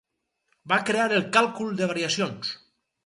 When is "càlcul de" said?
1.37-1.91